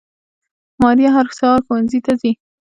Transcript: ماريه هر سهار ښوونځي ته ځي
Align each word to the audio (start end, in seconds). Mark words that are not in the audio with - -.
ماريه 0.81 1.09
هر 1.15 1.27
سهار 1.37 1.59
ښوونځي 1.65 1.99
ته 2.05 2.13
ځي 2.21 2.31